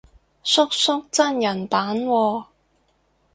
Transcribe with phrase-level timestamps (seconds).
[0.43, 2.45] 叔叔真人版喎